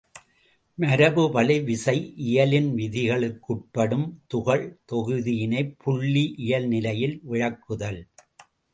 [0.77, 1.95] மரபுவழி விசை
[2.15, 8.01] இயலின் விதிகளுக்குட்படும் துகள் தொகுதியினைப் புள்ளி இயல் நிலையில் விளக்குதல்.